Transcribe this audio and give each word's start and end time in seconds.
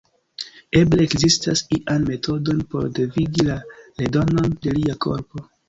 Eble 0.79 1.05
ekzistas 1.09 1.61
ian 1.77 2.07
metodon 2.09 2.65
por 2.73 2.89
devigi 2.97 3.47
la 3.53 3.61
redonon 4.03 4.59
de 4.67 4.77
lia 4.83 5.01
korpo. 5.09 5.49